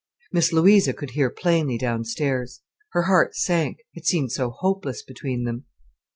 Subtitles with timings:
[0.31, 2.61] Miss Louisa could hear plainly downstairs.
[2.93, 3.77] Her heart sank.
[3.93, 5.65] It seemed so hopeless between them.